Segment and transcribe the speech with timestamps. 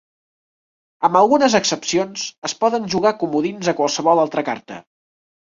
[1.09, 4.83] Amb algunes excepcions, es poden jugar comodins a qualsevol altra carta.